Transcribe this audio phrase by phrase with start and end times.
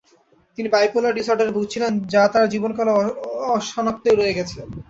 [0.57, 2.91] তিনি বাইপোলার ডিসর্ডারে ভুগেছিলেন যা তার জীবনকালে
[3.51, 4.57] অসনাক্তই রয়ে গেছে।